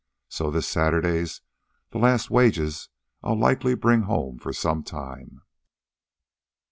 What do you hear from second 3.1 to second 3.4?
I'll